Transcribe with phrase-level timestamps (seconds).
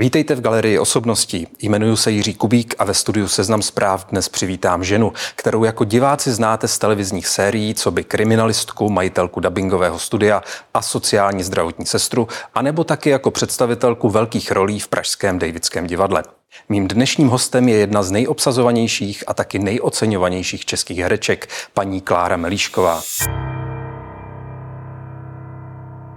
[0.00, 1.46] Vítejte v galerii osobností.
[1.62, 6.32] Jmenuji se Jiří Kubík a ve studiu Seznam zpráv dnes přivítám ženu, kterou jako diváci
[6.32, 10.42] znáte z televizních sérií, co by kriminalistku, majitelku dubbingového studia
[10.74, 16.22] a sociální zdravotní sestru, anebo taky jako představitelku velkých rolí v pražském Davidském divadle.
[16.68, 23.02] Mým dnešním hostem je jedna z nejobsazovanějších a taky nejoceňovanějších českých hereček, paní Klára Melíšková.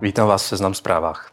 [0.02, 1.33] Vítám vás v Seznam zprávách.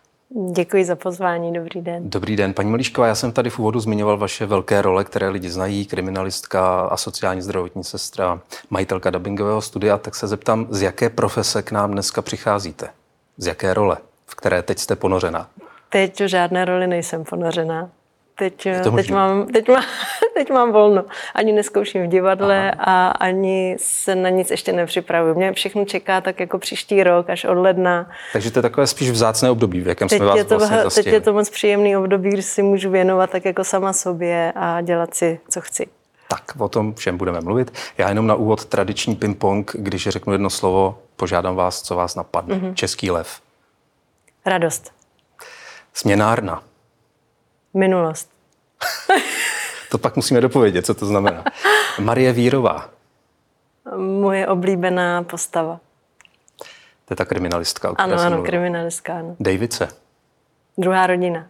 [0.52, 2.10] Děkuji za pozvání, dobrý den.
[2.10, 5.50] Dobrý den, paní Malíšková, já jsem tady v úvodu zmiňoval vaše velké role, které lidi
[5.50, 11.62] znají, kriminalistka a sociální zdravotní sestra, majitelka dubbingového studia, tak se zeptám, z jaké profese
[11.62, 12.88] k nám dneska přicházíte?
[13.36, 15.48] Z jaké role, v které teď jste ponořená?
[15.88, 17.90] Teď v žádné roli nejsem ponořená.
[18.38, 19.82] Teď, teď, mám, teď, mám,
[20.34, 21.04] teď mám volno.
[21.34, 23.08] Ani neskouším v divadle Aha.
[23.08, 25.34] a ani se na nic ještě nepřipravuju.
[25.34, 28.10] Mě všechno čeká tak jako příští rok, až od ledna.
[28.32, 31.02] Takže to je takové spíš vzácné období, v jakém teď jsme vás je to, vlastně
[31.02, 34.80] Teď je to moc příjemný období, kdy si můžu věnovat tak jako sama sobě a
[34.80, 35.86] dělat si, co chci.
[36.28, 37.72] Tak, o tom všem budeme mluvit.
[37.98, 42.56] Já jenom na úvod tradiční ping-pong, když řeknu jedno slovo, požádám vás, co vás napadne.
[42.56, 42.74] Mm-hmm.
[42.74, 43.40] Český lev.
[44.46, 44.92] Radost.
[45.92, 46.62] Směnárna.
[47.74, 48.30] Minulost.
[49.90, 51.44] to pak musíme dopovědět, co to znamená.
[52.00, 52.90] Marie Vírová.
[53.96, 55.80] Moje oblíbená postava.
[57.04, 58.46] To je ta kriminalistka, o Ano, ano, mluvil.
[58.46, 59.36] kriminalistka, ano.
[59.40, 59.88] Davice.
[60.78, 61.46] Druhá rodina.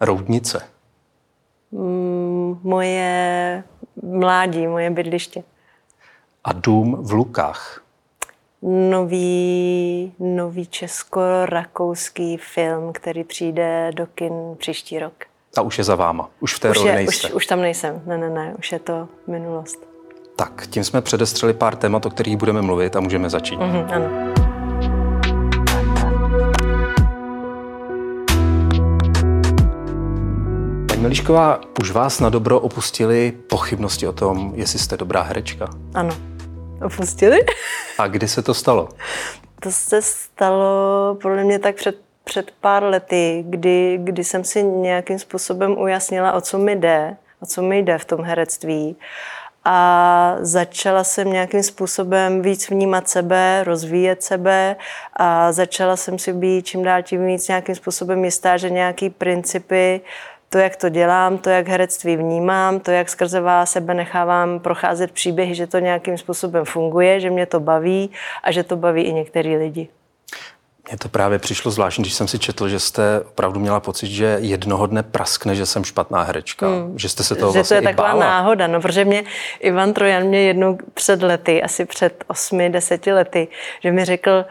[0.00, 0.68] Roudnice.
[1.70, 3.64] Mm, moje
[4.02, 5.42] mládí, moje bydliště.
[6.44, 7.82] A dům v Lukách
[8.62, 15.24] nový, nový česko-rakouský film, který přijde do kin příští rok.
[15.56, 16.28] A už je za váma?
[16.40, 17.28] Už v té už roli je, nejste?
[17.28, 19.78] Už, už tam nejsem, ne, ne, ne, už je to minulost.
[20.36, 23.58] Tak, tím jsme předestřeli pár témat, o kterých budeme mluvit a můžeme začít.
[23.60, 24.34] Mm-hmm, ano.
[30.88, 35.68] Paní Melišková, už vás na dobro opustili pochybnosti o tom, jestli jste dobrá herečka?
[35.94, 36.16] Ano
[36.86, 37.38] opustili.
[37.98, 38.88] A kdy se to stalo?
[39.60, 45.18] To se stalo podle mě tak před, před pár lety, kdy, kdy jsem si nějakým
[45.18, 48.96] způsobem ujasnila, o co mi jde, o co mi jde v tom herectví.
[49.64, 54.76] A začala jsem nějakým způsobem víc vnímat sebe, rozvíjet sebe
[55.16, 60.00] a začala jsem si být čím dál tím víc nějakým způsobem jistá, že nějaký principy
[60.48, 65.12] to, jak to dělám, to, jak herectví vnímám, to, jak skrze vás sebe nechávám procházet
[65.12, 68.10] příběhy, že to nějakým způsobem funguje, že mě to baví
[68.42, 69.88] a že to baví i některý lidi.
[70.88, 74.38] Mně to právě přišlo zvláštní, když jsem si četl, že jste opravdu měla pocit, že
[74.40, 76.66] jednoho dne praskne, že jsem špatná herečka.
[76.68, 76.98] Hmm.
[76.98, 78.24] Že jste se toho že vlastně to je taková bála.
[78.24, 79.24] náhoda, no, protože mě
[79.60, 83.48] Ivan Trojan mě jednou před lety, asi před osmi, deseti lety,
[83.82, 84.44] že mi řekl,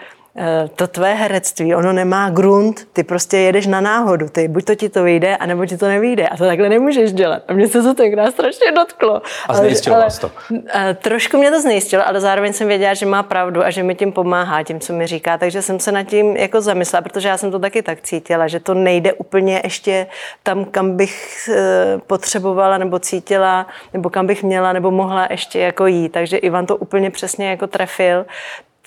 [0.75, 4.89] to tvé herectví, ono nemá grunt, ty prostě jedeš na náhodu, ty buď to ti
[4.89, 7.41] to vyjde, anebo ti to nevyjde a to takhle nemůžeš dělat.
[7.47, 9.21] A mě se to tenkrát strašně dotklo.
[9.47, 10.31] A znejistilo ale, vás to?
[10.73, 13.95] Ale, trošku mě to znejistilo, ale zároveň jsem věděla, že má pravdu a že mi
[13.95, 17.37] tím pomáhá, tím, co mi říká, takže jsem se nad tím jako zamyslela, protože já
[17.37, 20.07] jsem to taky tak cítila, že to nejde úplně ještě
[20.43, 25.85] tam, kam bych eh, potřebovala nebo cítila, nebo kam bych měla nebo mohla ještě jako
[25.87, 26.09] jít.
[26.09, 28.25] Takže Ivan to úplně přesně jako trefil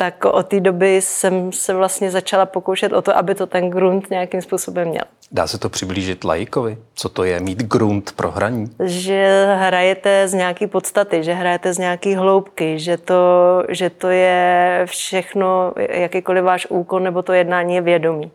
[0.00, 4.10] tak od té doby jsem se vlastně začala pokoušet o to, aby to ten grunt
[4.10, 5.02] nějakým způsobem měl.
[5.32, 6.78] Dá se to přiblížit laikovi?
[6.94, 8.70] Co to je mít grunt pro hraní?
[8.84, 13.22] Že hrajete z nějaký podstaty, že hrajete z nějaký hloubky, že to,
[13.68, 18.30] že to je všechno, jakýkoliv váš úkon nebo to jednání je vědomí.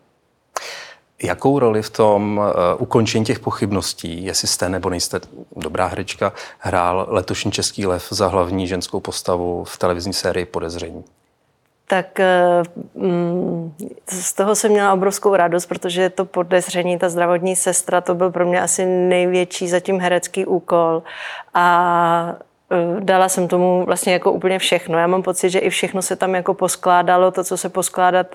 [1.24, 5.20] Jakou roli v tom uh, ukončení těch pochybností, jestli jste nebo nejste
[5.56, 11.04] dobrá herečka, hrál letošní Český lev za hlavní ženskou postavu v televizní sérii Podezření?
[11.88, 12.64] Tak eh,
[12.96, 13.74] mm,
[14.08, 18.46] z toho jsem měla obrovskou radost, protože to podezření, ta zdravotní sestra, to byl pro
[18.46, 21.04] mě asi největší zatím herecký úkol.
[21.54, 22.36] A
[23.00, 24.98] dala jsem tomu vlastně jako úplně všechno.
[24.98, 28.28] Já mám pocit, že i všechno se tam jako poskládalo, to, co se poskládat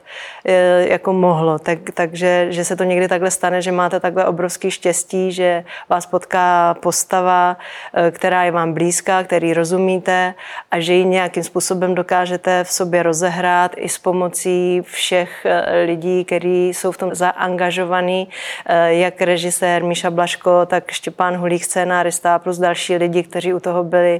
[0.44, 1.58] eh, jako mohlo.
[1.58, 6.06] Tak, takže, že se to někdy takhle stane, že máte takhle obrovský štěstí, že vás
[6.06, 7.56] potká postava,
[7.94, 10.34] eh, která je vám blízká, který rozumíte
[10.70, 15.46] a že ji nějakým způsobem dokážete v sobě rozehrát i s pomocí všech
[15.84, 18.28] lidí, kteří jsou v tom zaangažovaní,
[18.86, 24.19] jak režisér Míša Blaško, tak Štěpán Hulík, scénárista plus další lidi, kteří u toho byli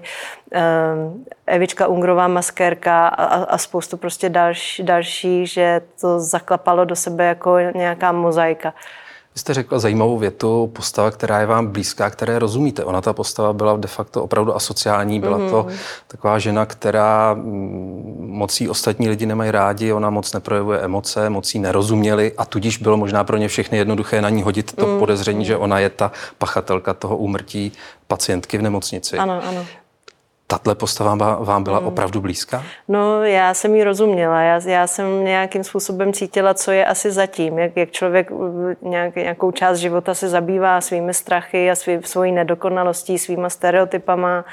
[0.52, 7.25] Ehm, Evička Ungrová maskérka a, a spoustu prostě další, další, že to zaklapalo do sebe
[7.25, 8.75] jako nějaká mozaika.
[9.35, 12.85] Vy jste řekla zajímavou větu, postava, která je vám blízká, které rozumíte.
[12.85, 15.50] Ona ta postava byla de facto opravdu asociální, byla mm-hmm.
[15.50, 15.76] to mhm.
[16.06, 22.32] taková žena, která mm, mocí ostatní lidi nemají rádi, ona moc neprojevuje emoce, mocí nerozuměli
[22.38, 24.99] a tudíž bylo možná pro ně všechny jednoduché na ní hodit to mm.
[24.99, 27.73] podezření, že ona je ta pachatelka toho úmrtí
[28.06, 29.19] pacientky v nemocnici.
[29.19, 29.67] Ano, ano.
[30.50, 31.87] Tahle postava vám byla hmm.
[31.87, 32.62] opravdu blízká?
[32.88, 34.41] No, já jsem ji rozuměla.
[34.41, 37.58] Já, já jsem nějakým způsobem cítila, co je asi zatím.
[37.58, 38.31] Jak, jak člověk
[38.82, 44.44] nějak, nějakou část života se zabývá svými strachy a svý, svojí nedokonalostí, svýma stereotypama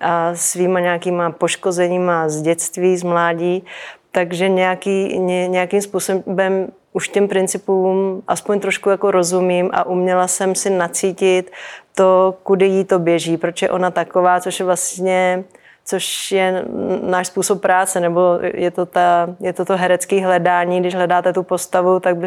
[0.00, 3.64] a svýma nějakýma poškozeníma z dětství, z mládí.
[4.12, 10.54] Takže nějaký, ně, nějakým způsobem už těm principům aspoň trošku jako rozumím a uměla jsem
[10.54, 11.50] si nacítit
[11.98, 15.44] to, kudy jí to běží, proč je ona taková, což je vlastně
[15.84, 16.64] což je
[17.02, 20.80] náš způsob práce, nebo je to, ta, je to to herecké hledání.
[20.80, 22.26] Když hledáte tu postavu, tak by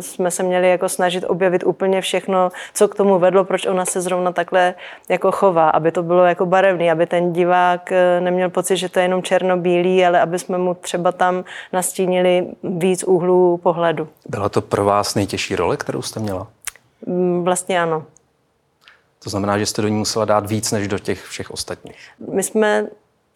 [0.00, 4.00] jsme se měli jako snažit objevit úplně všechno, co k tomu vedlo, proč ona se
[4.00, 4.74] zrovna takhle
[5.08, 8.98] jako chová, aby to bylo jako barevný, aby ten divák eh, neměl pocit, že to
[8.98, 14.08] je jenom černobílý, ale aby jsme mu třeba tam nastínili víc úhlů pohledu.
[14.28, 16.46] Byla to pro vás nejtěžší role, kterou jste měla?
[17.06, 18.04] Mm, vlastně ano.
[19.24, 21.96] To znamená, že jste do ní musela dát víc než do těch všech ostatních.
[22.34, 22.86] My jsme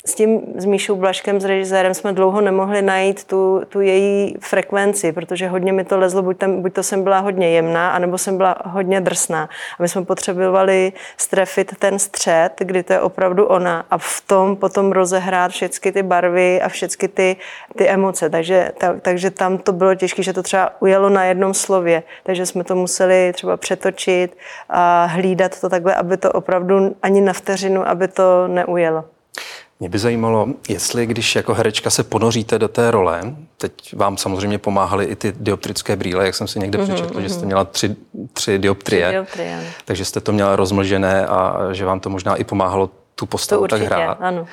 [0.07, 5.13] s tím s Míšou Blaškem, s režisérem, jsme dlouho nemohli najít tu, tu její frekvenci,
[5.13, 8.37] protože hodně mi to lezlo, buď, tam, buď to jsem byla hodně jemná, anebo jsem
[8.37, 9.49] byla hodně drsná.
[9.79, 14.57] A my jsme potřebovali strefit ten střed, kdy to je opravdu ona a v tom
[14.57, 17.37] potom rozehrát všechny ty barvy a všechny ty,
[17.77, 18.31] ty emoce.
[18.31, 22.03] Takže, ta, takže tam to bylo těžké, že to třeba ujelo na jednom slově.
[22.23, 24.37] Takže jsme to museli třeba přetočit
[24.69, 29.16] a hlídat to takhle, aby to opravdu ani na vteřinu, aby to neujelo.
[29.81, 34.59] Mě by zajímalo, jestli když jako herečka se ponoříte do té role, teď vám samozřejmě
[34.59, 37.23] pomáhaly i ty dioptrické brýle, jak jsem si někde mm-hmm, přečetl, mm-hmm.
[37.23, 37.47] že jste mhm.
[37.47, 37.97] měla tři,
[38.33, 42.45] tři dioptrie, tři dioptrie takže jste to měla rozmlžené a že vám to možná i
[42.45, 44.19] pomáhalo tu postavu určitě, tak hrát.
[44.21, 44.47] Ano.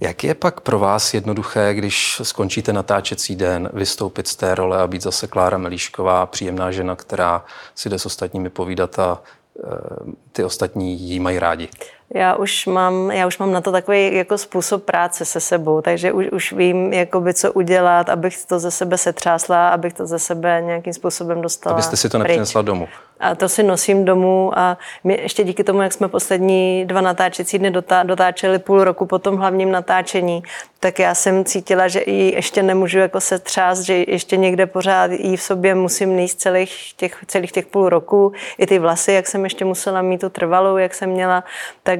[0.00, 4.86] Jak je pak pro vás jednoduché, když skončíte natáčecí den, vystoupit z té role a
[4.86, 7.44] být zase Klára Melíšková, příjemná žena, která
[7.74, 9.70] si jde s ostatními povídat a e,
[10.32, 11.68] ty ostatní jí mají rádi?
[12.14, 16.12] Já už mám, já už mám na to takový jako způsob práce se sebou, takže
[16.12, 20.62] už, už vím, jakoby, co udělat, abych to ze sebe setřásla, abych to ze sebe
[20.64, 22.88] nějakým způsobem dostala Abyste si to nepřinesla domů.
[23.20, 27.58] A to si nosím domů a my ještě díky tomu, jak jsme poslední dva natáčecí
[27.58, 27.72] dny
[28.04, 30.42] dotáčeli půl roku po tom hlavním natáčení,
[30.80, 35.10] tak já jsem cítila, že ji ještě nemůžu jako se třást, že ještě někde pořád
[35.10, 38.32] jí v sobě musím níst celých těch, celých těch půl roku.
[38.58, 41.44] I ty vlasy, jak jsem ještě musela mít tu trvalou, jak jsem měla,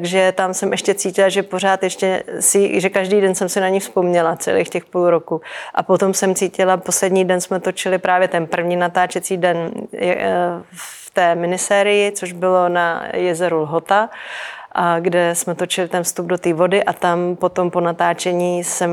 [0.05, 3.69] takže tam jsem ještě cítila, že pořád ještě si, že každý den jsem si na
[3.69, 5.41] ní vzpomněla celých těch půl roku.
[5.75, 9.71] A potom jsem cítila, poslední den jsme točili právě ten první natáčecí den
[10.73, 14.11] v té minisérii, což bylo na jezeru Lhota
[14.75, 18.91] a kde jsme točili ten vstup do té vody a tam potom po natáčení jsem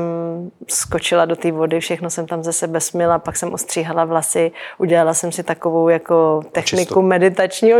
[0.68, 5.14] skočila do té vody, všechno jsem tam ze sebe smila, pak jsem ostříhala vlasy, udělala
[5.14, 7.02] jsem si takovou jako techniku očistu.
[7.02, 7.74] meditační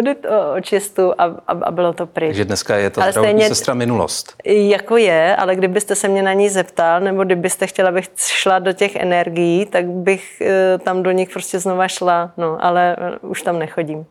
[0.56, 2.28] očistu a, a, a bylo to pryč.
[2.28, 4.34] Takže dneska je to ale stejně, sestra minulost.
[4.44, 8.72] Jako je, ale kdybyste se mě na ní zeptal, nebo kdybyste chtěla, abych šla do
[8.72, 13.42] těch energií, tak bych eh, tam do nich prostě znova šla, no, ale eh, už
[13.42, 14.06] tam nechodím.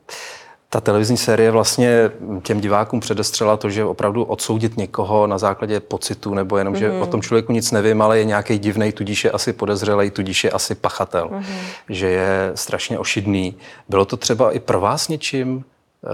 [0.74, 2.12] Ta televizní série vlastně
[2.44, 6.80] těm divákům předestřela to, že opravdu odsoudit někoho na základě pocitu, nebo jenom, mm-hmm.
[6.80, 7.02] že mhm.
[7.02, 10.52] o tom člověku nic nevím, ale je nějaký divný, tudíž je asi podezřelý, tudíž je
[10.52, 11.56] asi pachatel, mm-hmm.
[11.90, 13.56] že je strašně ošidný.
[13.90, 15.64] Bylo to třeba i pro vás něčím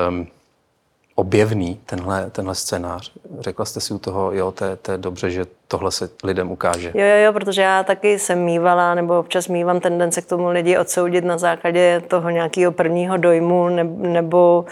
[0.10, 0.28] um,
[1.20, 3.12] objevný, tenhle, tenhle scénář?
[3.40, 6.92] Řekla jste si u toho, jo, to je, dobře, že tohle se lidem ukáže.
[6.94, 10.78] Jo, jo, jo, protože já taky jsem mývala, nebo občas mývám tendence k tomu lidi
[10.78, 14.66] odsoudit na základě toho nějakého prvního dojmu, ne, nebo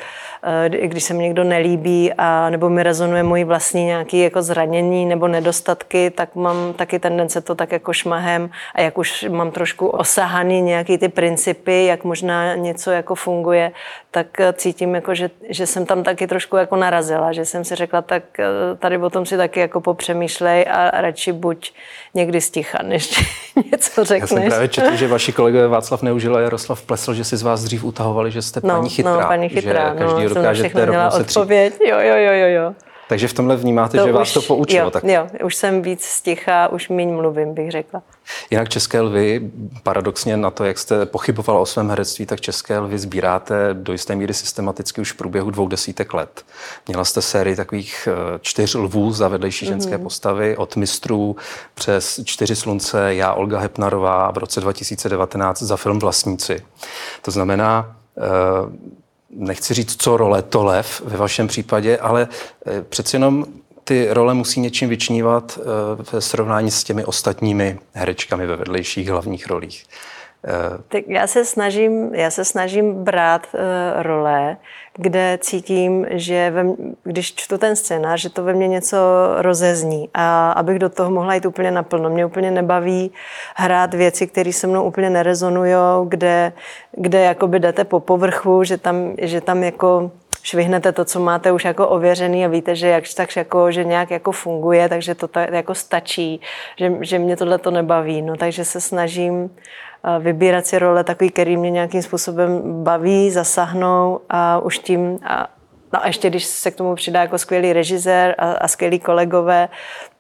[0.70, 5.06] uh, když se mi někdo nelíbí, a, nebo mi rezonuje můj vlastní nějaký jako zranění
[5.06, 9.88] nebo nedostatky, tak mám taky tendence to tak jako šmahem a jak už mám trošku
[9.88, 13.72] osahaný nějaký ty principy, jak možná něco jako funguje,
[14.12, 17.76] tak eh, cítím jako, že, že jsem tam taky trošku jako narazila, že jsem si
[17.76, 18.46] řekla, tak eh,
[18.80, 21.74] tady o tom si taky jako popřemýšlej a radši buď
[22.14, 23.24] někdy sticha, než
[23.72, 24.32] něco řekneš.
[24.32, 27.42] Já jsem právě četl, že vaši kolegové Václav Neužil a Jaroslav Plesl, že si z
[27.42, 29.22] vás dřív utahovali, že jste no, paní chytrá.
[29.22, 31.74] No, paní chytrá, že každý no, dokážete rovnou se odpověď.
[31.88, 32.74] Jo, jo, jo, jo, jo.
[33.10, 34.84] Takže v tomhle vnímáte, to že už, vás to poučilo.
[34.84, 35.04] Jo, tak.
[35.04, 38.02] jo, už jsem víc sticha, už méně mluvím, bych řekla.
[38.52, 39.52] Jinak České lvy,
[39.84, 44.16] paradoxně na to, jak jste pochybovala o svém herectví, tak České lvy sbíráte do jisté
[44.16, 46.46] míry systematicky už v průběhu dvou desítek let.
[46.88, 50.04] Měla jste sérii takových eh, čtyř lvů za vedlejší ženské mm-hmm.
[50.04, 51.36] postavy, od mistrů
[51.74, 56.66] přes čtyři slunce, já Olga Hepnarová v roce 2019 za film Vlastníci.
[57.22, 58.96] To znamená, eh,
[59.36, 62.28] nechci říct, co role, to lev ve vašem případě, ale
[62.66, 63.46] eh, přeci jenom
[63.84, 65.60] ty role musí něčím vyčnívat
[66.12, 69.86] ve srovnání s těmi ostatními herečkami ve vedlejších hlavních rolích.
[70.88, 73.60] Tak já se snažím, já se snažím brát uh,
[74.04, 74.58] role,
[74.98, 76.66] kde cítím, že ve,
[77.04, 78.98] když čtu ten scénář, že to ve mně něco
[79.38, 82.10] rozezní a abych do toho mohla jít úplně naplno.
[82.10, 83.12] Mě úplně nebaví
[83.56, 85.76] hrát věci, které se mnou úplně nerezonují,
[86.08, 86.54] kde,
[86.92, 90.12] kde jakoby jdete po povrchu, že tam, že tam jako
[90.44, 94.12] švihnete to, co máte už jako ověřený a víte, že jak tak jako, že nějak
[94.12, 96.42] jako funguje, takže to tak jako stačí,
[96.78, 98.22] že, že mě tohle to nebaví.
[98.22, 99.50] No, takže se snažím
[100.20, 105.48] vybírat si role takový, který mě nějakým způsobem baví, zasahnou a už tím a
[105.94, 109.70] No a ještě, když se k tomu přidá jako skvělý režisér a, a skvělí kolegové,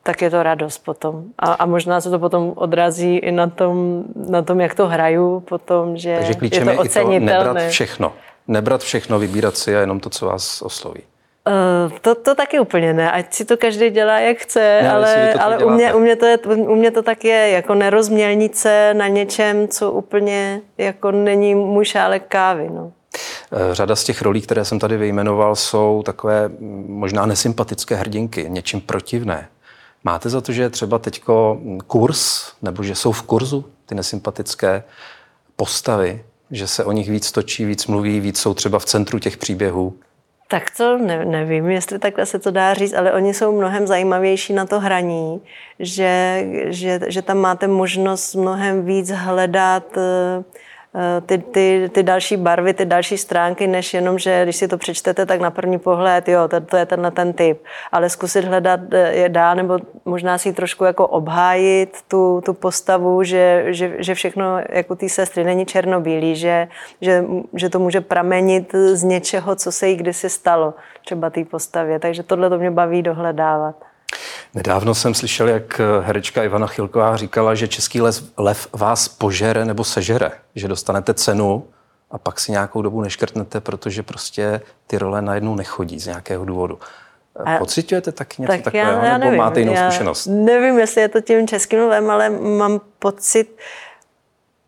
[0.03, 1.23] tak je to radost potom.
[1.39, 5.39] A, a možná se to potom odrazí i na tom, na tom jak to hraju
[5.39, 7.31] potom, že Takže klíčem je to ocenitelné.
[7.31, 8.13] Je to nebrat všechno.
[8.47, 11.01] Nebrat všechno, vybírat si a jenom to, co vás osloví.
[11.47, 15.33] Uh, to, to taky úplně ne, ať si to každý dělá, jak chce, ne, ale,
[15.33, 19.07] ale u, mě, u, mě to je, u mě to tak je, jako nerozmělnice na
[19.07, 22.69] něčem, co úplně jako není můj šálek kávy.
[22.69, 22.91] No.
[23.51, 26.49] Eh, řada z těch rolí, které jsem tady vyjmenoval, jsou takové
[26.87, 29.47] možná nesympatické hrdinky, něčím protivné.
[30.03, 34.83] Máte za to, že je třeba teďko kurz, nebo že jsou v kurzu ty nesympatické
[35.55, 39.37] postavy, že se o nich víc točí, víc mluví, víc jsou třeba v centru těch
[39.37, 39.93] příběhů?
[40.47, 44.53] Tak to ne, nevím, jestli takhle se to dá říct, ale oni jsou mnohem zajímavější
[44.53, 45.41] na to hraní,
[45.79, 50.43] že, že, že tam máte možnost mnohem víc hledat Eh,
[51.25, 55.25] ty, ty, ty další barvy, ty další stránky, než jenom, že když si to přečtete,
[55.25, 57.63] tak na první pohled, jo, to, to je tenhle ten typ.
[57.91, 63.23] Ale zkusit hledat eh, je dá, nebo možná si trošku jako obhájit tu, tu postavu,
[63.23, 66.67] že, že, že všechno jako té sestry není černobílý, že,
[67.01, 70.73] že, že to může pramenit z něčeho, co se jí kdysi stalo,
[71.05, 71.99] třeba té postavě.
[71.99, 73.75] Takže tohle to mě baví dohledávat.
[74.53, 79.83] Nedávno jsem slyšel, jak herečka Ivana Chilková říkala, že český lev, lev vás požere nebo
[79.83, 81.67] sežere, že dostanete cenu
[82.11, 86.79] a pak si nějakou dobu neškrtnete, protože prostě ty role najednou nechodí z nějakého důvodu.
[87.45, 90.27] A Pocitujete taky něco tak takového, já, já nebo nevím, máte jinou já zkušenost?
[90.27, 93.57] Nevím, jestli je to tím českým lvem, ale mám pocit,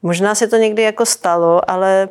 [0.02, 2.10] možná se to někdy jako stalo, ale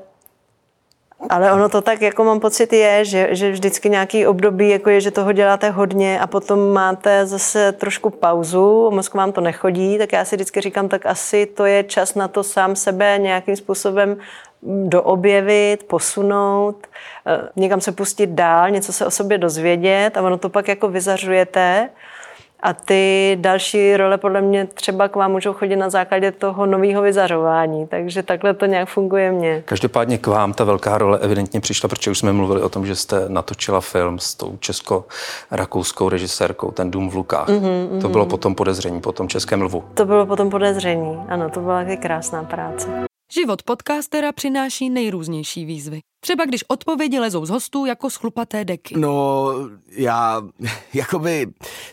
[1.30, 5.00] ale ono to tak, jako mám pocit, je, že, že vždycky nějaký období, jako je,
[5.00, 10.12] že toho děláte hodně a potom máte zase trošku pauzu, mozk vám to nechodí, tak
[10.12, 14.16] já si vždycky říkám, tak asi to je čas na to sám sebe nějakým způsobem
[14.62, 16.87] doobjevit, posunout,
[17.26, 20.88] eh, někam se pustit dál, něco se o sobě dozvědět a ono to pak jako
[20.88, 21.88] vyzařujete
[22.60, 27.02] a ty další role podle mě třeba k vám můžou chodit na základě toho nového
[27.02, 29.62] vyzařování, takže takhle to nějak funguje mně.
[29.64, 32.96] Každopádně k vám ta velká role evidentně přišla, protože už jsme mluvili o tom, že
[32.96, 37.48] jste natočila film s tou česko-rakouskou režisérkou, ten Dům v Lukách.
[37.48, 38.00] Mm-hmm, mm-hmm.
[38.00, 39.84] To bylo potom podezření, potom Českém lvu.
[39.94, 43.06] To bylo potom podezření, ano, to byla taky krásná práce.
[43.33, 46.00] Život podcastera přináší nejrůznější výzvy.
[46.21, 48.95] Třeba když odpovědi lezou z hostů jako schlupaté deky.
[48.99, 49.47] No,
[49.90, 50.42] já,
[50.95, 51.47] jakoby,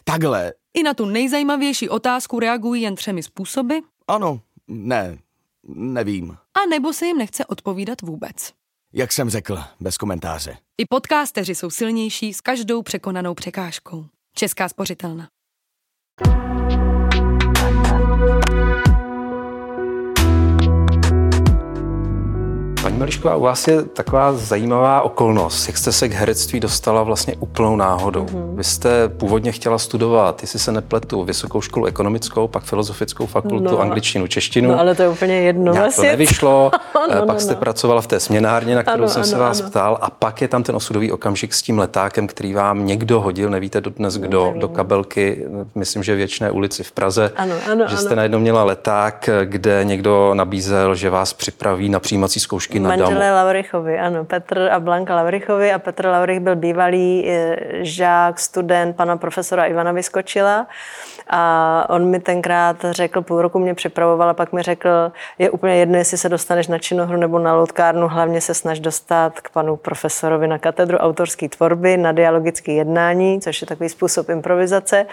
[0.04, 0.54] takhle.
[0.74, 3.78] I na tu nejzajímavější otázku reagují jen třemi způsoby.
[4.08, 5.18] Ano, ne,
[5.68, 6.32] nevím.
[6.32, 8.54] A nebo se jim nechce odpovídat vůbec.
[8.94, 10.58] Jak jsem řekl, bez komentáře.
[10.78, 14.06] I podcasteři jsou silnější s každou překonanou překážkou.
[14.36, 15.30] Česká spořitelna.
[22.84, 27.36] Paní Melišková, u vás je taková zajímavá okolnost, jak jste se k herectví dostala vlastně
[27.40, 28.25] úplnou náhodou.
[28.25, 28.56] Mm-hmm.
[28.56, 33.80] Vy jste původně chtěla studovat, jestli se nepletu, vysokou školu ekonomickou, pak filozofickou fakultu, no,
[33.80, 34.72] angličtinu, češtinu.
[34.72, 35.72] No ale to je úplně jedno.
[35.74, 36.10] Nějak vlastně.
[36.10, 37.60] to nevyšlo, no, no, pak jste no.
[37.60, 39.70] pracovala v té směnárně, na kterou ano, jsem ano, se vás ano.
[39.70, 43.50] ptal a pak je tam ten osudový okamžik s tím letákem, který vám někdo hodil,
[43.50, 44.62] nevíte dodnes kdo, Nevím.
[44.62, 48.16] do kabelky, myslím, že věčné ulici v Praze, ano, ano, že jste ano.
[48.16, 53.25] najednou měla leták, kde někdo nabízel, že vás připraví na přijímací zkoušky Laurichky na Manželé
[53.25, 53.36] damu.
[53.36, 54.25] Laurichovi, ano.
[54.25, 59.92] Petr a Blanka Laurichovi a Petr Laurich byl bývalý eh, žák, student pana profesora Ivana
[59.92, 60.68] Vyskočila
[61.30, 65.75] a on mi tenkrát řekl, půl roku mě připravoval a pak mi řekl, je úplně
[65.75, 69.75] jedno, jestli se dostaneš na činohru nebo na loutkárnu, hlavně se snaž dostat k panu
[69.75, 75.06] profesorovi na katedru autorské tvorby, na dialogické jednání, což je takový způsob improvizace.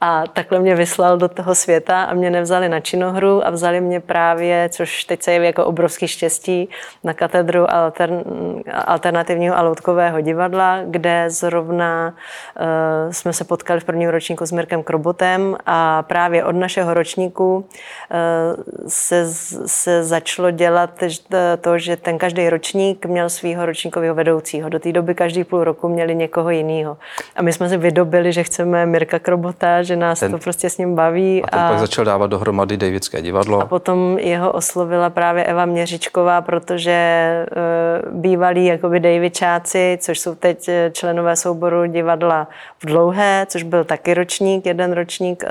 [0.00, 4.00] A takhle mě vyslal do toho světa a mě nevzali na činohru a vzali mě
[4.00, 6.68] právě, což teď se jeví jako obrovský štěstí,
[7.04, 8.22] na katedru altern,
[8.84, 14.82] alternativního a loutkového divadla, kde zrovna uh, jsme se potkali v prvním ročníku s Mirkem
[14.82, 17.64] Krobotem a právě od našeho ročníku uh,
[18.88, 19.26] se,
[19.66, 20.90] se začalo dělat
[21.60, 24.68] to, že ten každý ročník měl svého ročníkového vedoucího.
[24.68, 26.96] Do té doby každý půl roku měli někoho jiného.
[27.36, 30.78] A my jsme si vydobili, že chceme Mirka Krobota, že nás ten, to prostě s
[30.78, 31.42] ním baví.
[31.44, 33.62] A ten a, pak začal dávat dohromady Davidské divadlo.
[33.62, 40.68] A potom jeho oslovila právě Eva Měřičková, protože uh, bývalí jakoby Davidčáci, což jsou teď
[40.68, 45.50] e, členové souboru divadla v Dlouhé, což byl taky ročník, jeden ročník uh,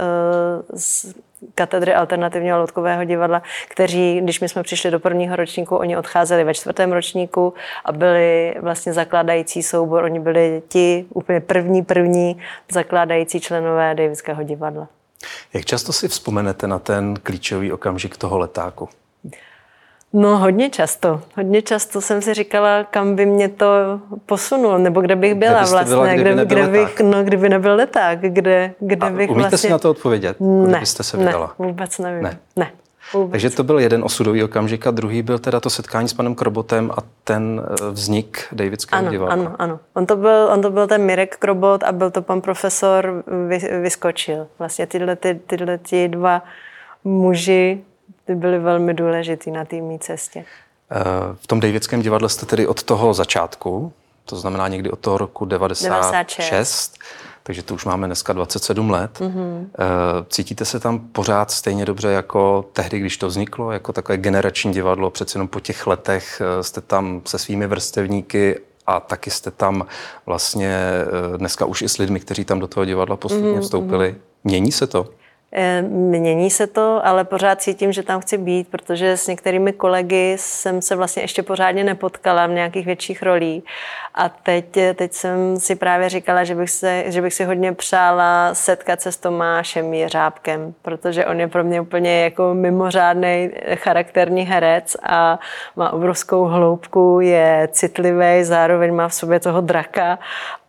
[0.75, 1.15] z
[1.55, 6.53] katedry alternativního loutkového divadla, kteří, když my jsme přišli do prvního ročníku, oni odcházeli ve
[6.53, 7.53] čtvrtém ročníku
[7.85, 10.03] a byli vlastně zakládající soubor.
[10.03, 12.41] Oni byli ti úplně první, první
[12.71, 14.87] zakládající členové Davidského divadla.
[15.53, 18.89] Jak často si vzpomenete na ten klíčový okamžik toho letáku?
[20.13, 21.21] No hodně často.
[21.37, 23.65] Hodně často jsem si říkala, kam by mě to
[24.25, 25.95] posunulo, nebo kde bych byla kde vlastně.
[25.95, 29.57] Byla, kdyby kde, kde bych, no, kdyby nebyl leták, kde, kde A bych umíte vlastně...
[29.57, 30.37] si na to odpovědět?
[30.37, 31.55] Kudy ne, byste se vydala?
[31.59, 32.23] Ne, vůbec nevím.
[32.23, 32.39] Ne.
[32.55, 32.71] ne.
[33.13, 33.31] Vůbec.
[33.31, 36.91] Takže to byl jeden osudový okamžik a druhý byl teda to setkání s panem Krobotem
[36.97, 39.33] a ten eh, vznik Davidského ano, divadla.
[39.33, 39.79] Ano, ano.
[39.93, 43.57] On to, byl, on to byl ten Mirek Krobot a byl to pan profesor vy,
[43.81, 44.47] Vyskočil.
[44.59, 46.43] Vlastně tyhle, ty, tyhle ty dva
[47.03, 47.83] muži
[48.29, 50.45] ty byly velmi důležitý na té mý cestě.
[50.91, 51.03] Eh,
[51.35, 53.93] v tom Davidském divadle jste tedy od toho začátku,
[54.25, 56.97] to znamená někdy od toho roku 96, 96.
[57.43, 59.19] takže to už máme dneska 27 let.
[59.19, 59.65] Mm-hmm.
[60.29, 65.09] Cítíte se tam pořád stejně dobře jako tehdy, když to vzniklo, jako takové generační divadlo,
[65.09, 69.85] přece jenom po těch letech eh, jste tam se svými vrstevníky a taky jste tam
[70.25, 70.77] vlastně
[71.37, 73.61] dneska už i s lidmi, kteří tam do toho divadla postupně mm-hmm.
[73.61, 74.15] vstoupili.
[74.43, 75.09] Mění se to?
[75.51, 80.35] Eh, mění se to, ale pořád cítím, že tam chci být, protože s některými kolegy
[80.39, 83.63] jsem se vlastně ještě pořádně nepotkala v nějakých větších rolích.
[84.15, 84.65] A teď,
[84.95, 89.11] teď jsem si právě říkala, že bych, se, že bych si hodně přála setkat se
[89.11, 95.39] s Tomášem Jeřábkem, protože on je pro mě úplně jako mimořádný charakterní herec a
[95.75, 100.19] má obrovskou hloubku, je citlivý, zároveň má v sobě toho draka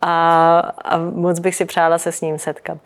[0.01, 2.77] a, a moc bych si přála se s ním setkat.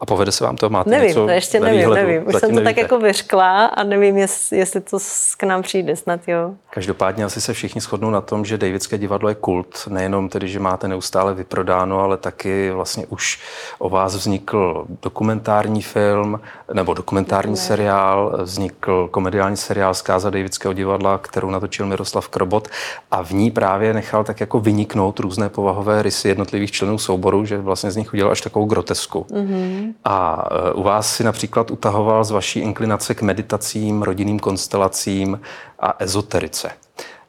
[0.00, 0.70] A povede se vám to?
[0.70, 2.06] Máte nevím, něco to ještě nevím, výhledu?
[2.06, 2.26] nevím.
[2.26, 2.70] Už Zatím jsem to nevíte.
[2.70, 4.98] tak jako vyřkla a nevím, jestli, jestli to
[5.36, 6.54] k nám přijde, snad jo.
[6.70, 9.88] Každopádně asi se všichni shodnou na tom, že Davidské divadlo je kult.
[9.90, 13.40] Nejenom tedy, že máte neustále vyprodáno, ale taky vlastně už
[13.78, 16.40] o vás vznikl dokumentární film
[16.72, 17.56] nebo dokumentární ne.
[17.56, 22.68] seriál, vznikl komediální seriál Zkáza Davidského divadla, kterou natočil Miroslav Krobot
[23.10, 27.58] a v ní právě nechal tak jako vyniknout různé povahové rysy jednotlivých členů souboru, že
[27.58, 29.26] vlastně z nich udělal až takovou grotesku.
[29.30, 29.87] Mm-hmm.
[30.04, 35.40] A e, u vás si například utahoval z vaší inklinace k meditacím, rodinným konstelacím
[35.80, 36.70] a ezoterice.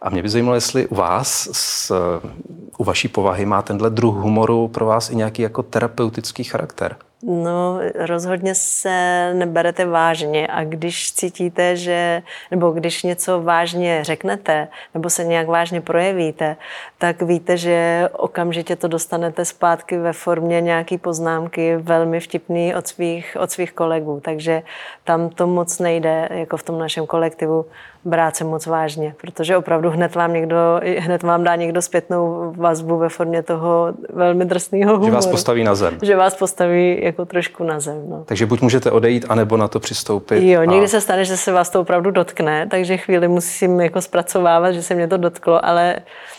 [0.02, 1.92] A mě by zajímalo, jestli u vás, s,
[2.78, 6.96] u vaší povahy, má tenhle druh humoru pro vás i nějaký jako terapeutický charakter.
[7.24, 15.10] No, rozhodně se neberete vážně a když cítíte, že, nebo když něco vážně řeknete, nebo
[15.10, 16.56] se nějak vážně projevíte,
[16.98, 23.38] tak víte, že okamžitě to dostanete zpátky ve formě nějaký poznámky velmi vtipný od svých,
[23.40, 24.20] od svých kolegů.
[24.24, 24.62] Takže
[25.04, 27.66] tam to moc nejde, jako v tom našem kolektivu,
[28.06, 30.56] brát se moc vážně, protože opravdu hned vám, někdo,
[30.98, 35.06] hned vám dá někdo zpětnou vazbu ve formě toho velmi drsného humoru.
[35.06, 35.98] Že vás postaví na zem.
[36.02, 38.10] Že vás postaví jako trošku na zem.
[38.10, 38.24] No.
[38.26, 40.44] Takže buď můžete odejít, anebo na to přistoupit.
[40.44, 40.88] Jo, někdy a...
[40.88, 44.96] se stane, že se vás to opravdu dotkne, takže chvíli musím jako zpracovávat, že se
[44.96, 45.96] mě to dotklo, ale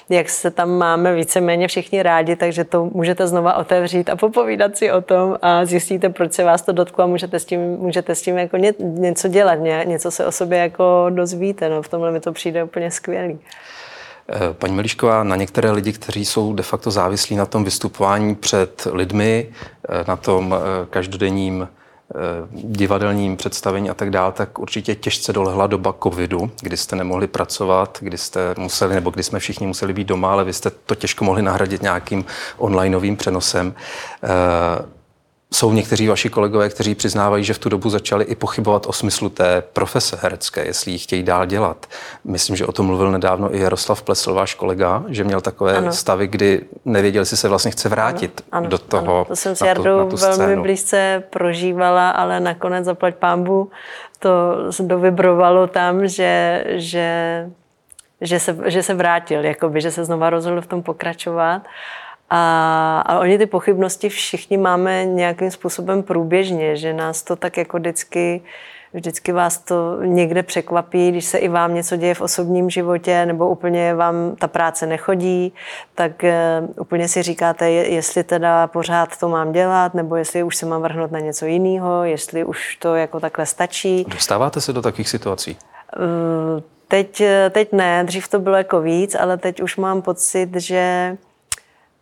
[0.08, 4.92] jak se tam máme víceméně všichni rádi, takže to můžete znova otevřít a popovídat si
[4.92, 8.22] o tom a zjistíte, proč se vás to dotklo a můžete s tím, můžete s
[8.22, 11.68] tím jako ně, něco dělat, ně, něco se o sobě jako dozvíte.
[11.68, 13.38] No, v tomhle mi to přijde úplně skvělý.
[14.32, 18.88] Eh, paní Melišková, na některé lidi, kteří jsou de facto závislí na tom vystupování před
[18.92, 19.46] lidmi,
[19.88, 21.68] eh, na tom eh, každodenním
[22.52, 27.98] divadelním představení a tak dále, tak určitě těžce dolehla doba covidu, kdy jste nemohli pracovat,
[28.00, 31.24] kdy jste museli, nebo kdy jsme všichni museli být doma, ale vy jste to těžko
[31.24, 32.24] mohli nahradit nějakým
[32.58, 33.74] onlineovým přenosem.
[35.54, 39.28] Jsou někteří vaši kolegové, kteří přiznávají, že v tu dobu začali i pochybovat o smyslu
[39.28, 41.86] té profese herecké, jestli ji chtějí dál dělat.
[42.24, 45.92] Myslím, že o tom mluvil nedávno i Jaroslav Plesl, váš kolega, že měl takové ano.
[45.92, 49.16] stavy, kdy nevěděl, jestli se vlastně chce vrátit ano, ano, do toho.
[49.16, 49.24] Ano.
[49.24, 53.70] To jsem s Jardou velmi blízce prožívala, ale nakonec zaplať pámbu
[54.20, 54.30] to
[54.80, 57.08] dovibrovalo tam, že, že,
[58.20, 61.62] že, se, že se vrátil, jakoby, že se znova rozhodl v tom pokračovat.
[62.30, 67.78] A, a oni ty pochybnosti všichni máme nějakým způsobem průběžně, že nás to tak jako
[67.78, 68.42] vždycky
[68.92, 73.48] vždycky vás to někde překvapí, když se i vám něco děje v osobním životě nebo
[73.48, 75.52] úplně vám ta práce nechodí,
[75.94, 80.66] tak eh, úplně si říkáte, jestli teda pořád to mám dělat, nebo jestli už se
[80.66, 84.06] mám vrhnout na něco jiného, jestli už to jako takhle stačí.
[84.08, 85.56] Dostáváte se do takových situací?
[85.96, 91.16] Eh, teď, teď ne, dřív to bylo jako víc, ale teď už mám pocit, že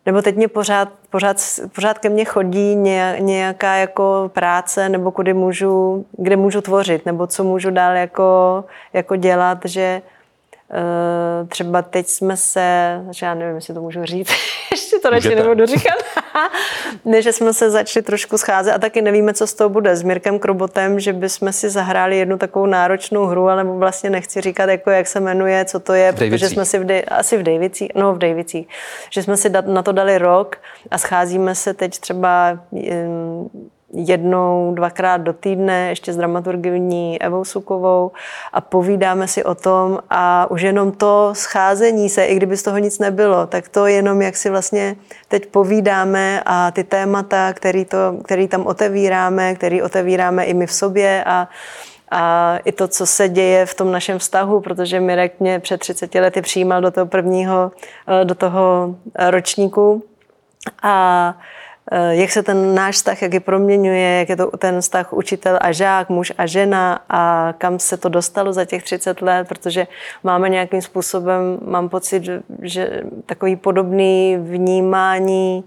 [0.08, 1.36] nebo teď mě pořád, pořád,
[1.74, 2.74] pořád ke mně chodí
[3.18, 9.16] nějaká jako práce, nebo kudy můžu, kde můžu tvořit, nebo co můžu dál jako, jako
[9.16, 10.02] dělat, že
[11.48, 14.28] třeba teď jsme se, že já nevím, jestli to můžu říct,
[14.72, 15.98] ještě to radši nebudu říkat,
[17.04, 20.02] ne, že jsme se začali trošku scházet a taky nevíme, co z toho bude s
[20.02, 24.90] Mirkem Krobotem, že bychom si zahráli jednu takovou náročnou hru, ale vlastně nechci říkat, jako
[24.90, 28.14] jak se jmenuje, co to je, protože jsme si v Dej, asi v Davicích, no
[28.14, 28.68] v Davicích,
[29.10, 30.56] že jsme si na to dali rok
[30.90, 32.58] a scházíme se teď třeba
[33.92, 38.10] jednou, dvakrát do týdne, ještě s dramaturgyní Evou Sukovou
[38.52, 42.78] a povídáme si o tom a už jenom to scházení se, i kdyby z toho
[42.78, 44.96] nic nebylo, tak to jenom, jak si vlastně
[45.28, 50.72] teď povídáme a ty témata, který, to, který tam otevíráme, který otevíráme i my v
[50.72, 51.48] sobě a
[52.10, 56.14] a i to, co se děje v tom našem vztahu, protože Mirek mě před 30
[56.14, 57.72] lety přijímal do toho prvního,
[58.24, 58.94] do toho
[59.30, 60.02] ročníku
[60.82, 61.34] a Eh,
[62.10, 65.72] jak se ten náš vztah, jak je proměňuje, jak je to ten vztah učitel a
[65.72, 69.86] žák, muž a žena a kam se to dostalo za těch 30 let, protože
[70.24, 72.22] máme nějakým způsobem, mám pocit,
[72.62, 75.64] že takový podobný vnímání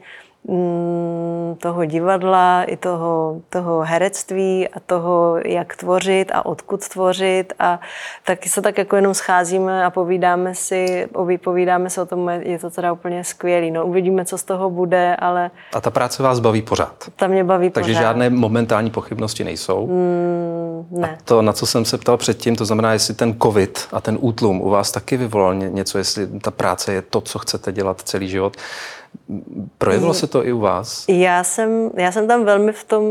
[1.58, 7.80] toho divadla, i toho, toho herectví a toho, jak tvořit a odkud tvořit a
[8.26, 11.08] taky se tak jako jenom scházíme a povídáme si,
[11.44, 13.72] povídáme se o tom, je to teda úplně skvělý.
[13.72, 15.52] No, uvidíme, co z toho bude, ale...
[15.74, 17.10] A ta práce vás baví pořád?
[17.16, 18.02] Ta mě baví Takže pořád.
[18.02, 19.88] žádné momentální pochybnosti nejsou?
[19.88, 21.18] Mm, ne.
[21.20, 24.18] A to, na co jsem se ptal předtím, to znamená, jestli ten covid a ten
[24.22, 28.30] útlum u vás taky vyvolal něco, jestli ta práce je to, co chcete dělat celý
[28.30, 28.58] život.
[29.78, 31.06] Projevilo se to i u vás?
[31.08, 33.04] Já jsem, já jsem tam velmi v tom,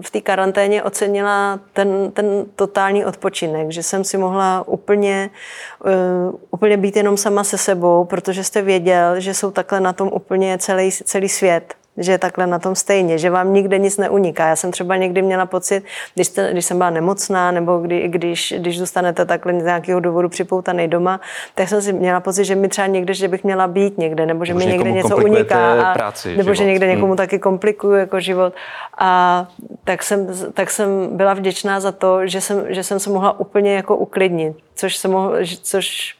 [0.00, 5.30] v té karanténě ocenila ten, ten totální odpočinek, že jsem si mohla úplně,
[5.84, 10.10] uh, úplně být jenom sama se sebou, protože jste věděl, že jsou takhle na tom
[10.12, 14.48] úplně celý, celý svět že je takhle na tom stejně, že vám nikde nic neuniká.
[14.48, 18.54] Já jsem třeba někdy měla pocit, když, jste, když jsem byla nemocná, nebo kdy, když,
[18.58, 21.20] když zůstanete takhle z nějakého důvodu připoutaný doma,
[21.54, 24.44] tak jsem si měla pocit, že mi třeba někde, že bych měla být někde, nebo
[24.44, 26.54] že nebo mi někde něco uniká, a, práci, nebo život.
[26.54, 27.16] že někde někomu hmm.
[27.16, 28.54] taky komplikuju jako život.
[28.98, 29.46] A
[29.84, 33.74] tak jsem, tak jsem byla vděčná za to, že jsem, že jsem se mohla úplně
[33.74, 36.14] jako uklidnit, což, se mohl, což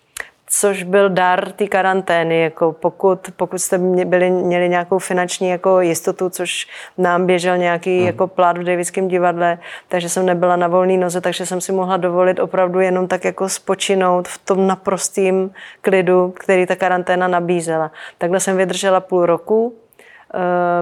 [0.55, 2.41] což byl dar té karantény.
[2.41, 8.07] Jako pokud, pokud jste byli, měli nějakou finanční jako jistotu, což nám běžel nějaký hmm.
[8.07, 11.97] jako plát v Davidském divadle, takže jsem nebyla na volné noze, takže jsem si mohla
[11.97, 17.91] dovolit opravdu jenom tak jako spočinout v tom naprostým klidu, který ta karanténa nabízela.
[18.19, 19.82] Takhle jsem vydržela půl roku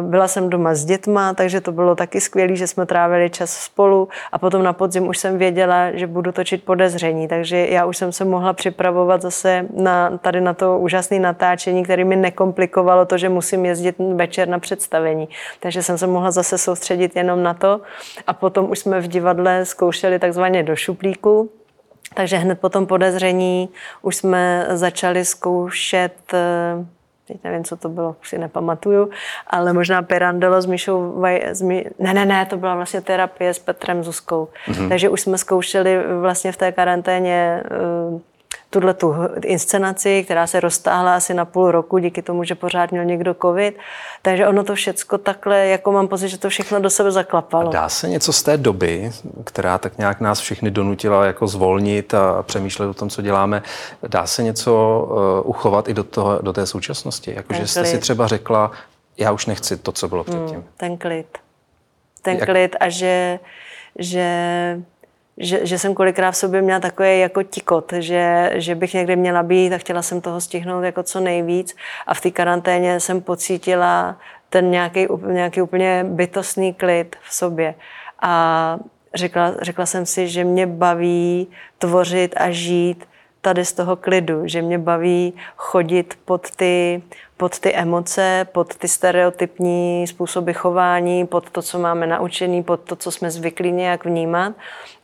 [0.01, 4.09] byla jsem doma s dětma, takže to bylo taky skvělé, že jsme trávili čas spolu.
[4.33, 8.13] A potom na podzim už jsem věděla, že budu točit podezření, takže já už jsem
[8.13, 13.29] se mohla připravovat zase na, tady na to úžasné natáčení, které mi nekomplikovalo to, že
[13.29, 15.29] musím jezdit večer na představení.
[15.61, 17.81] Takže jsem se mohla zase soustředit jenom na to.
[18.27, 21.51] A potom už jsme v divadle zkoušeli takzvaně do šuplíku,
[22.15, 23.69] takže hned po tom podezření
[24.03, 27.00] už jsme začali zkoušet eh,
[27.33, 29.11] teď nevím, co to bylo, už si nepamatuju,
[29.47, 33.55] ale možná Perandelo s Míšou, Vaj, s Mí, ne, ne, ne, to byla vlastně terapie
[33.55, 34.49] s Petrem Zuskou.
[34.67, 34.89] Mm-hmm.
[34.89, 37.63] Takže už jsme zkoušeli vlastně v té karanténě
[38.11, 38.21] uh,
[38.71, 43.05] tuhle tu inscenaci, která se roztáhla asi na půl roku díky tomu, že pořád měl
[43.05, 43.79] někdo covid.
[44.23, 47.69] Takže ono to všecko takhle, jako mám pocit, že to všechno do sebe zaklapalo.
[47.69, 49.11] A dá se něco z té doby,
[49.45, 53.63] která tak nějak nás všechny donutila jako zvolnit a přemýšlet o tom, co děláme,
[54.09, 55.05] dá se něco
[55.43, 57.35] uh, uchovat i do, toho, do té současnosti?
[57.37, 58.71] Jakože jste si třeba řekla,
[59.17, 60.57] já už nechci to, co bylo předtím.
[60.57, 61.39] Hmm, ten klid.
[62.23, 62.49] Ten Jak?
[62.49, 63.39] klid a že,
[63.99, 64.81] že
[65.41, 69.43] že, že jsem kolikrát v sobě měla takový jako tikot, že, že bych někde měla
[69.43, 71.77] být a chtěla jsem toho stihnout jako co nejvíc
[72.07, 74.17] a v té karanténě jsem pocítila
[74.51, 77.75] ten nějaký, nějaký úplně bytostný klid v sobě.
[78.23, 78.79] A
[79.15, 81.49] řekla, řekla jsem si, že mě baví
[81.79, 83.05] tvořit a žít
[83.41, 87.03] tady z toho klidu, že mě baví chodit pod ty,
[87.37, 92.97] pod ty emoce, pod ty stereotypní způsoby chování, pod to, co máme naučený, pod to,
[92.97, 94.53] co jsme zvyklí nějak vnímat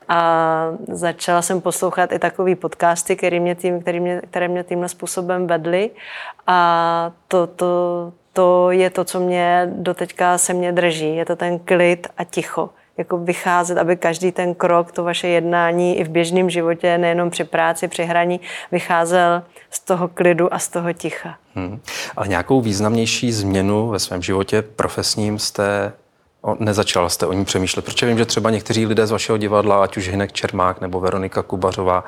[0.09, 4.89] a začala jsem poslouchat i takový podcasty, které mě, tím, který mě, které mě tímhle
[4.89, 5.91] způsobem vedly.
[6.47, 11.17] A to, to, to je to, co mě doteďka se mě drží.
[11.17, 12.71] Je to ten klid a ticho.
[12.99, 17.45] jako vycházet, aby každý ten krok, to vaše jednání i v běžném životě, nejenom při
[17.45, 18.41] práci, při hraní,
[18.73, 21.37] vycházel z toho klidu a z toho ticha.
[21.55, 21.81] Hmm.
[22.17, 25.93] Ale nějakou významnější změnu ve svém životě profesním jste
[26.59, 27.85] nezačala jste o ní přemýšlet?
[27.85, 31.43] Protože vím, že třeba někteří lidé z vašeho divadla, ať už Hinek Čermák nebo Veronika
[31.43, 32.05] Kubařová,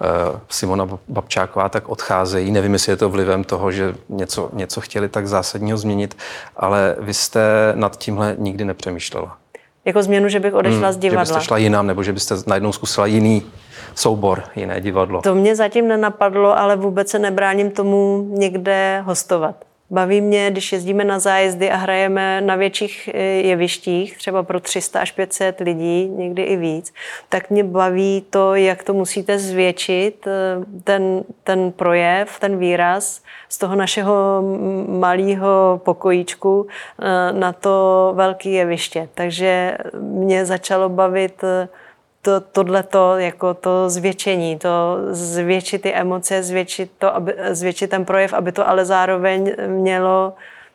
[0.00, 0.06] eh,
[0.48, 2.50] Simona Babčáková, tak odcházejí.
[2.50, 6.16] Nevím, jestli je to vlivem toho, že něco, něco chtěli tak zásadního změnit,
[6.56, 9.36] ale vy jste nad tímhle nikdy nepřemýšlela.
[9.84, 11.24] Jako změnu, že bych odešla hmm, z divadla?
[11.24, 13.42] Že byste šla jinam, nebo že byste najednou zkusila jiný
[13.94, 15.22] soubor, jiné divadlo?
[15.22, 19.54] To mě zatím nenapadlo, ale vůbec se nebráním tomu někde hostovat.
[19.92, 25.00] Baví mě, když jezdíme na zájezdy a hrajeme na větších eh, jevištích, třeba pro 300
[25.00, 26.94] až 500 lidí, někdy i víc,
[27.28, 33.58] tak mě baví to, jak to musíte zvětšit, eh, ten, ten projev, ten výraz z
[33.58, 34.42] toho našeho
[34.88, 39.08] malého pokojíčku eh, na to velké jeviště.
[39.14, 41.44] Takže mě začalo bavit
[42.22, 48.32] to, tohleto, jako to zvětšení, to zvětšit ty emoce, zvětšit, to, aby, zvětšit ten projev,
[48.32, 50.32] aby to ale zároveň mělo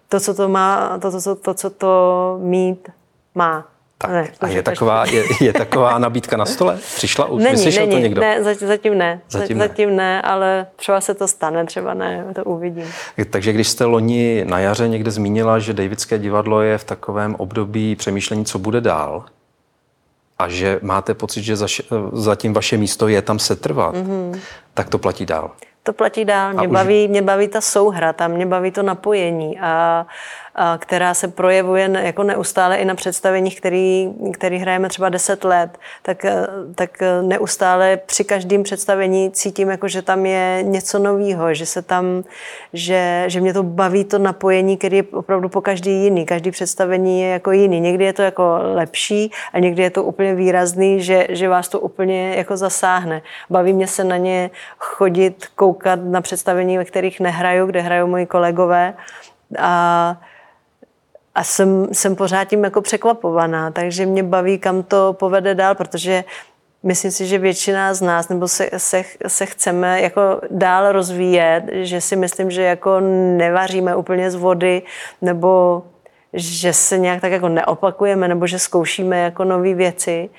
[0.09, 2.89] to, co to má, to, to, to, co to mít
[3.35, 3.67] má.
[3.99, 6.79] Tak, ne, a je taková, je, je taková nabídka na stole?
[6.95, 7.43] Přišla už?
[7.43, 8.21] Není, Vyslyšel není, to někdo?
[8.21, 9.21] Ne, zatím ne.
[9.29, 9.95] Zatím, zatím ne.
[9.95, 12.85] ne, ale třeba se to stane, třeba ne, to uvidím.
[13.29, 17.95] Takže když jste loni na jaře někde zmínila, že Davidské divadlo je v takovém období
[17.95, 19.25] přemýšlení, co bude dál,
[20.39, 21.55] a že máte pocit, že
[22.13, 24.39] zatím vaše místo je tam setrvat, mm-hmm.
[24.73, 25.51] tak to platí dál.
[25.83, 26.53] To platí dál.
[26.53, 26.73] Mě, už...
[26.73, 29.59] baví, mě baví ta souhra, tam mě baví to napojení.
[29.59, 30.05] A
[30.77, 36.25] která se projevuje jako neustále i na představeních, který, který hrajeme třeba 10 let, tak,
[36.25, 36.89] eh, tak
[37.21, 42.23] neustále při každém představení cítím, jako, že tam je něco nového, že se tam,
[42.73, 46.25] že, že mě to baví to napojení, který je opravdu po každý jiný.
[46.25, 47.79] Každý představení je jako jiný.
[47.79, 51.79] Někdy je to jako lepší a někdy je to úplně výrazný, že, že vás to
[51.79, 53.21] úplně jako zasáhne.
[53.49, 58.25] Baví mě se na ně chodit, koukat na představení, ve kterých nehraju, kde hrajou moji
[58.25, 58.93] kolegové.
[59.59, 60.17] A
[61.37, 66.23] a jsem, jsem pořád tím jako překvapovaná, takže mě baví, kam to povede dál, protože
[66.83, 70.21] myslím si, že většina z nás nebo se, se, se chceme jako
[70.51, 72.99] dál rozvíjet, že si myslím, že jako
[73.37, 74.81] nevaříme úplně z vody
[75.21, 75.83] nebo
[76.33, 80.29] že se nějak tak jako neopakujeme nebo že zkoušíme jako nové věci.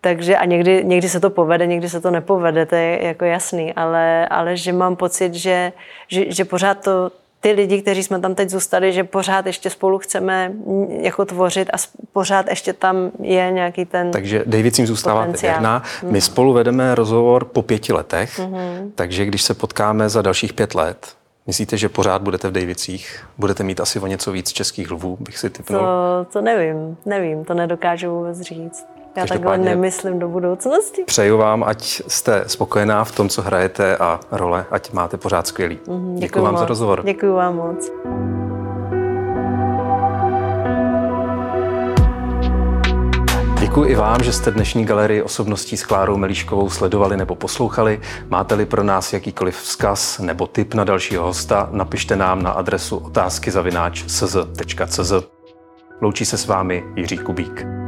[0.00, 3.72] Takže a někdy, někdy se to povede, někdy se to nepovede, to je jako jasný,
[3.72, 5.72] ale, ale že mám pocit, že,
[6.08, 7.10] že, že pořád to,
[7.42, 10.52] ty lidi, kteří jsme tam teď zůstali, že pořád ještě spolu chceme
[10.88, 11.76] jako tvořit a
[12.12, 15.82] pořád ještě tam je nějaký ten Takže David tím zůstává věrná.
[16.02, 16.20] My mm.
[16.20, 18.90] spolu vedeme rozhovor po pěti letech, mm-hmm.
[18.94, 23.24] takže když se potkáme za dalších pět let, Myslíte, že pořád budete v Davicích?
[23.38, 25.80] Budete mít asi o něco víc českých lvů, bych si typnul?
[25.80, 28.86] To, to nevím, nevím, to nedokážu vůbec říct.
[29.16, 31.04] Já takhle nemyslím do budoucnosti.
[31.04, 35.78] Přeju vám, ať jste spokojená v tom, co hrajete a role, ať máte pořád skvělý.
[35.86, 36.60] Mm-hmm, děkuji, děkuji vám moc.
[36.60, 37.02] za rozhovor.
[37.04, 37.92] Děkuji vám moc.
[43.60, 48.00] Děkuji i vám, že jste dnešní galerii osobností s Klárou Melíškovou sledovali nebo poslouchali.
[48.28, 53.50] Máte-li pro nás jakýkoliv vzkaz nebo tip na dalšího hosta, napište nám na adresu otázky
[53.50, 54.04] zavináč
[56.00, 57.81] Loučí se s vámi Jiří Kubík.